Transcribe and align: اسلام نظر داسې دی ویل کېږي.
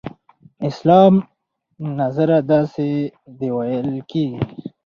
اسلام 0.69 1.13
نظر 1.99 2.29
داسې 2.51 2.87
دی 3.37 3.49
ویل 3.55 3.89
کېږي. 4.11 4.39